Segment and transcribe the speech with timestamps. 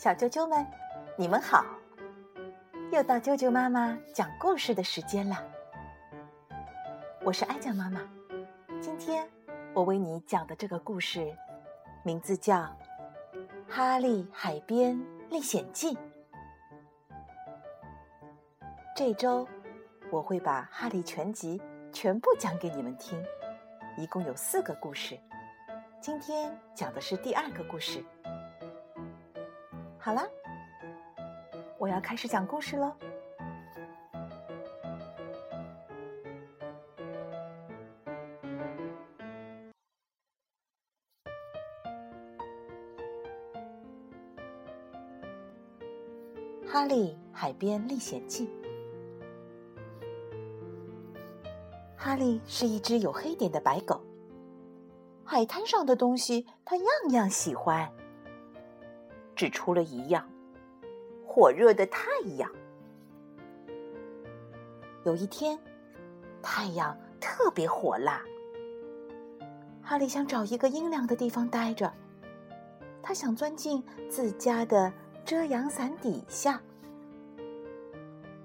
[0.00, 0.66] 小啾啾们，
[1.14, 1.62] 你们好！
[2.90, 5.36] 又到啾啾妈妈讲故事的时间了。
[7.22, 8.00] 我是艾酱妈妈，
[8.80, 9.28] 今天
[9.74, 11.36] 我为你讲的这个故事，
[12.02, 12.60] 名字叫
[13.68, 15.94] 《哈利海边历险记》。
[18.96, 19.46] 这周
[20.10, 21.58] 我会把《哈利全集》
[21.92, 23.22] 全部讲给你们听，
[23.98, 25.20] 一共有四个故事。
[26.00, 28.02] 今天讲的是第二个故事。
[30.02, 30.22] 好了，
[31.78, 32.90] 我要开始讲故事喽。
[46.72, 48.46] 《哈利海边历险记》。
[51.94, 54.00] 哈利是一只有黑点的白狗，
[55.24, 57.92] 海滩上的东西他样样喜欢。
[59.40, 60.22] 指出了一样，
[61.26, 62.50] 火热的太阳。
[65.02, 65.58] 有一天，
[66.42, 68.20] 太阳特别火辣。
[69.80, 71.90] 哈利想找一个阴凉的地方待着，
[73.02, 74.92] 他想钻进自家的
[75.24, 76.60] 遮阳伞底下，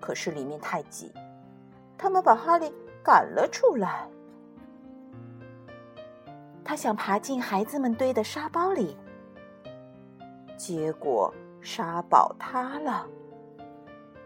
[0.00, 1.12] 可是里面太挤，
[1.96, 4.08] 他们把哈利赶了出来。
[6.64, 8.96] 他想爬进孩子们堆的沙包里。
[10.60, 13.06] 结果沙堡塌了，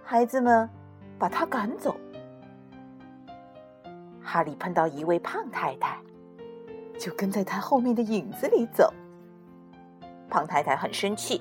[0.03, 0.69] 孩子们
[1.17, 1.95] 把他赶走。
[4.21, 5.97] 哈利碰到一位胖太太，
[6.99, 8.93] 就跟在他后面的影子里走。
[10.29, 11.41] 胖太太很生气，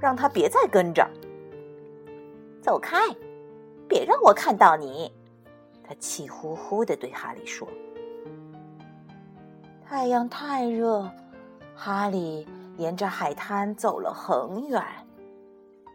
[0.00, 1.06] 让他别再跟着，
[2.62, 2.96] 走开，
[3.86, 5.12] 别让我看到你。
[5.86, 7.68] 他气呼呼的对哈利说
[9.84, 11.10] ：“太阳太热，
[11.74, 12.48] 哈利。”
[12.82, 14.82] 沿着海滩走了很远，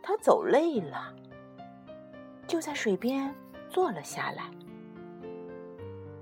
[0.01, 1.13] 他走累了，
[2.47, 3.35] 就在水边
[3.69, 4.49] 坐了下来。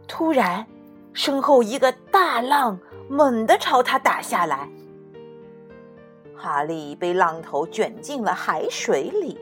[0.07, 0.65] 突然，
[1.13, 4.67] 身后一个大浪猛地朝他打下来，
[6.35, 9.37] 哈利被浪头卷进了海水里，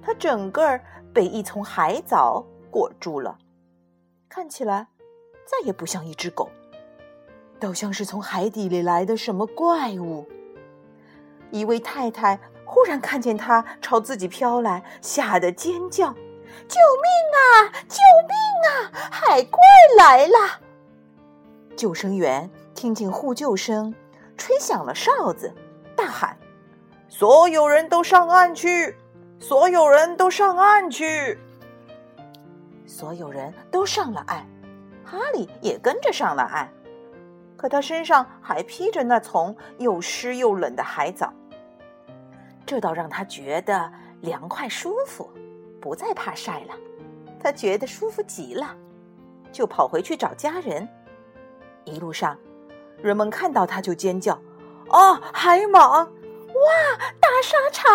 [0.00, 0.82] 他整个儿
[1.12, 3.36] 被一丛海藻裹住了，
[4.30, 4.86] 看起来
[5.44, 6.48] 再也不像一只狗。
[7.60, 10.26] 倒像是从海底里来的什么怪物。
[11.50, 16.08] 一位太太忽然看见他朝自己飘来，吓得尖叫
[16.66, 17.68] ：“救命啊！
[17.88, 18.34] 救命
[18.70, 18.72] 啊！
[19.10, 19.60] 海怪
[19.98, 20.60] 来了！”
[21.76, 23.94] 救生员听见呼救声，
[24.36, 25.52] 吹响了哨子，
[25.96, 26.36] 大喊
[27.08, 28.96] ：“所有人都上岸去！
[29.38, 31.38] 所有人都上岸去！”
[32.86, 34.46] 所有人都上了岸，
[35.04, 36.70] 哈利也跟着上了岸。
[37.60, 41.30] 可他身上还披着那丛又湿又冷的海藻，
[42.64, 45.30] 这倒让他觉得凉快舒服，
[45.78, 46.74] 不再怕晒了。
[47.38, 48.74] 他觉得舒服极了，
[49.52, 50.88] 就跑回去找家人。
[51.84, 52.34] 一路上，
[53.02, 54.40] 人们看到他就尖叫
[54.88, 56.06] ：“啊，海蟒！
[56.06, 56.10] 哇，
[57.20, 57.92] 大沙蚕！”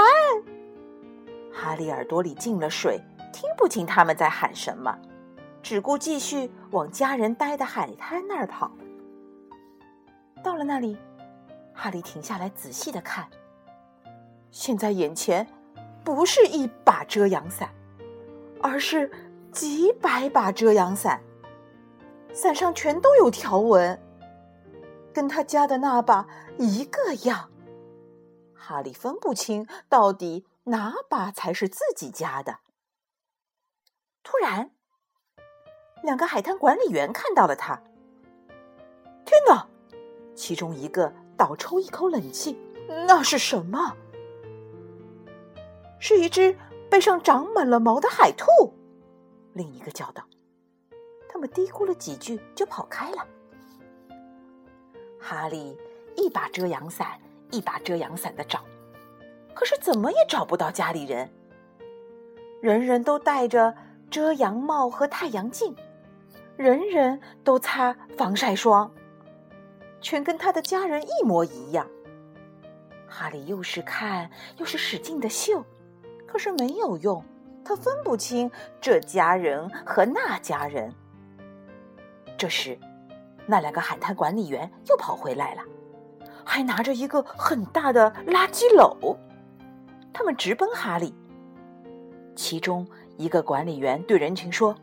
[1.51, 3.01] 哈利耳朵里进了水，
[3.33, 4.95] 听不清他们在喊什么，
[5.63, 8.71] 只顾继续往家人待的海滩那儿跑。
[10.45, 10.95] 到了那里，
[11.73, 13.27] 哈利停下来仔细的看。
[14.51, 15.47] 现在眼前
[16.03, 17.73] 不是一把遮阳伞，
[18.61, 19.11] 而是
[19.51, 21.19] 几百把遮阳伞，
[22.31, 23.99] 伞上全都有条纹，
[25.11, 26.27] 跟他家的那把
[26.59, 27.49] 一个样。
[28.53, 32.59] 哈利分不清到底哪把才是自己家的。
[34.21, 34.69] 突然，
[36.03, 37.81] 两个海滩管理员看到了他。
[39.25, 39.67] 天哪！
[40.35, 42.57] 其中一个倒抽一口冷气，
[43.07, 43.95] 那是什么？
[45.99, 46.55] 是一只
[46.89, 48.45] 背上长满了毛的海兔。
[49.53, 50.23] 另一个叫道
[51.29, 53.25] ：“他们嘀咕了几句，就跑开了。”
[55.19, 55.75] 哈利
[56.15, 57.19] 一把遮阳伞
[57.49, 58.59] 一把遮阳伞的找，
[59.55, 61.27] 可是怎么也找不到家里人。
[62.61, 63.73] 人人都戴着
[64.11, 65.75] 遮阳帽和太阳镜，
[66.57, 68.91] 人人都擦防晒霜。
[70.01, 71.87] 全跟他的家人一模一样。
[73.07, 75.63] 哈利又是看又是使劲的嗅，
[76.27, 77.23] 可是没有用，
[77.63, 78.51] 他分不清
[78.81, 80.93] 这家人和那家人。
[82.37, 82.77] 这时，
[83.45, 85.61] 那两个海滩管理员又跑回来了，
[86.43, 89.15] 还拿着一个很大的垃圾篓，
[90.11, 91.15] 他们直奔哈利。
[92.35, 94.75] 其中一个管理员对人群说：“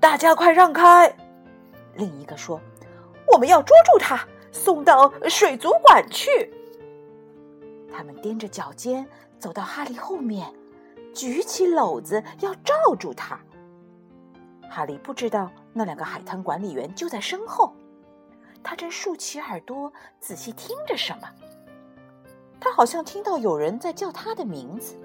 [0.00, 1.14] 大家快让开！”
[1.94, 2.58] 另一个说。
[3.32, 6.52] 我们要捉住他，送到水族馆去。
[7.92, 9.06] 他们踮着脚尖
[9.38, 10.52] 走到哈利后面，
[11.12, 13.38] 举起篓子要罩住他。
[14.68, 17.72] 哈利不知道那两个海滩管理员就在身后，
[18.62, 21.28] 他正竖起耳朵仔细听着什么。
[22.60, 24.96] 他好像听到有人在叫他的名字，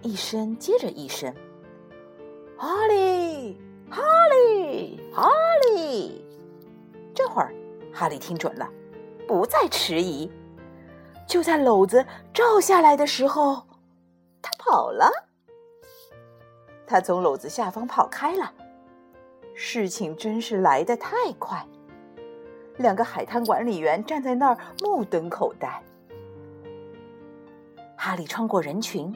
[0.00, 1.32] 一声接着一声
[2.56, 5.30] ：“哈利，哈利，哈
[5.70, 6.24] 利！”
[7.14, 7.54] 这会儿，
[7.92, 8.68] 哈利听准了，
[9.26, 10.30] 不再迟疑。
[11.26, 12.04] 就在篓子
[12.34, 13.62] 罩下来的时候，
[14.40, 15.10] 他跑了。
[16.86, 18.52] 他从篓子下方跑开了。
[19.54, 21.64] 事情真是来得太快。
[22.78, 25.82] 两个海滩管理员站在那儿目瞪口呆。
[27.96, 29.14] 哈利穿过人群，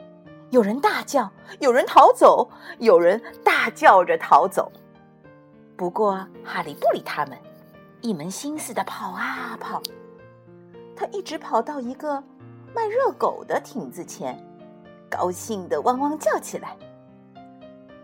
[0.50, 4.70] 有人大叫，有人逃走，有人大叫着逃走。
[5.76, 7.37] 不过哈利不理他们，
[8.00, 9.82] 一门心思的跑啊跑。
[10.94, 12.22] 他一直跑到一个
[12.75, 14.38] 卖热狗的亭子前，
[15.10, 16.76] 高兴的汪汪叫起来。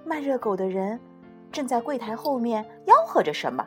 [0.05, 1.01] 卖热狗的人
[1.51, 3.67] 正在柜台后面吆喝着什么，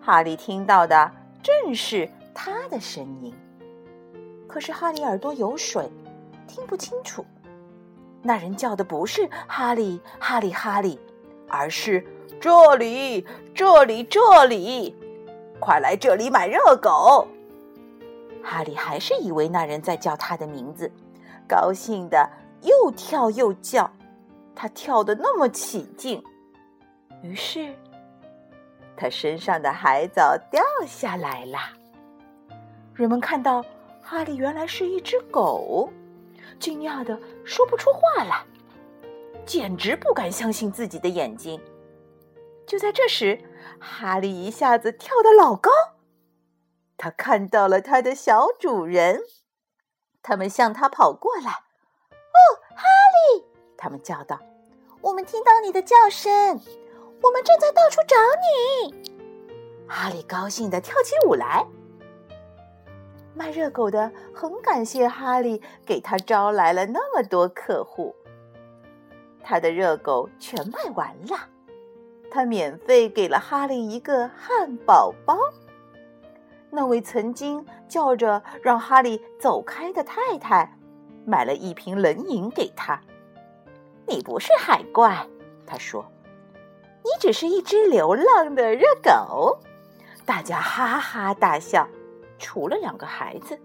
[0.00, 1.10] 哈利听到的
[1.42, 3.34] 正是他的声音。
[4.48, 5.90] 可是哈利耳朵有水。
[6.48, 7.24] 听不清楚，
[8.20, 11.00] 那人叫的不是哈利，哈利，哈利，
[11.48, 12.04] 而是
[12.38, 14.94] 这里，这里，这里，
[15.62, 17.28] 快来这里买热狗。
[18.42, 20.90] 哈利还是以为那人在叫他的名字，
[21.46, 22.28] 高兴的
[22.62, 23.88] 又跳又叫，
[24.56, 26.20] 他跳的那么起劲，
[27.22, 27.72] 于是
[28.96, 31.58] 他身上的海藻掉下来了。
[32.92, 33.64] 人们看到
[34.02, 35.88] 哈利原来是一只狗。
[36.58, 38.42] 惊讶的说不出话来，
[39.46, 41.60] 简直不敢相信自己的眼睛。
[42.66, 43.38] 就在这时，
[43.82, 45.70] 哈利一下子跳得老高，
[46.96, 49.22] 他看到了他的小主人，
[50.22, 51.50] 他们向他跑过来。
[52.32, 52.38] “哦，
[52.76, 52.84] 哈
[53.34, 53.44] 利！”
[53.76, 54.38] 他们叫道
[55.02, 56.32] ，“我们听到你的叫声，
[57.22, 59.12] 我们正在到处找你。”
[59.88, 61.66] 哈利高兴地跳起舞来。
[63.34, 68.14] 卖热狗的很感谢哈利给他招来了那么多客户。
[69.42, 71.48] 他的热狗全卖完了，
[72.34, 75.36] 他免费给了哈利一个汉堡包。
[76.70, 80.74] 那位曾经叫着让哈利走开的太太，
[81.26, 82.98] 买了一瓶冷饮给他。
[84.06, 85.26] 你不是海怪，
[85.66, 86.10] 他说，
[87.04, 89.58] 你只是一只流浪的热狗。
[90.24, 91.86] 大家哈哈大笑。
[92.38, 93.60] 除了两个孩子，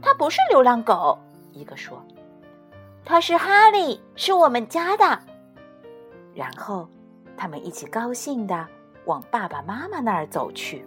[0.00, 1.18] 他不是流浪狗。
[1.52, 2.02] 一个说
[3.04, 5.20] ：“他是哈利，是我们家的。”
[6.34, 6.88] 然后，
[7.36, 8.66] 他们一起高兴的
[9.04, 10.84] 往爸爸妈妈那儿走去。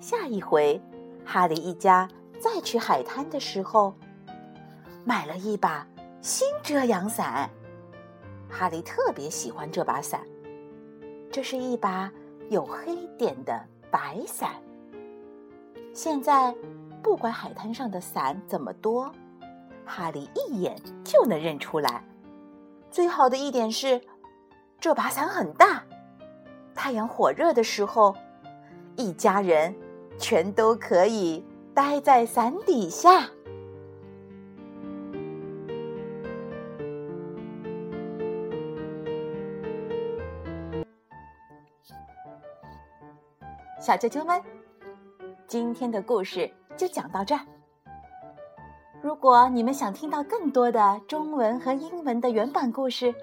[0.00, 0.80] 下一回，
[1.24, 2.08] 哈利一家
[2.40, 3.94] 再去海滩的时候，
[5.04, 5.86] 买了一把
[6.20, 7.48] 新遮阳伞。
[8.48, 10.20] 哈利特别喜欢这把伞，
[11.30, 12.10] 这是一把
[12.48, 14.50] 有黑点的白伞。
[15.92, 16.54] 现在，
[17.02, 19.10] 不管海滩上的伞怎么多，
[19.84, 22.04] 哈利一眼就能认出来。
[22.90, 24.00] 最好的一点是，
[24.78, 25.82] 这把伞很大，
[26.74, 28.14] 太阳火热的时候，
[28.94, 29.74] 一家人
[30.18, 31.44] 全都可以
[31.74, 33.28] 待在伞底下。
[43.80, 44.40] 小啾啾们。
[45.48, 47.40] 今天的故事就讲到这儿。
[49.00, 53.14] 如果你们想听到更多的中文和英文的原版故事，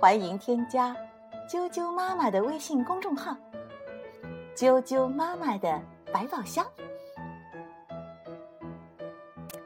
[0.00, 0.94] 欢迎添加
[1.48, 3.34] “啾啾妈妈”的微信公众号
[4.54, 5.80] “啾啾妈妈的
[6.12, 6.66] 百宝箱”。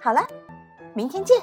[0.00, 0.24] 好了，
[0.94, 1.36] 明天见。